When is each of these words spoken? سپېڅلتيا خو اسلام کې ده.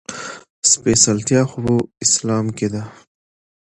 سپېڅلتيا 0.69 1.41
خو 1.49 1.59
اسلام 2.03 2.45
کې 2.57 2.67
ده. 2.73 2.81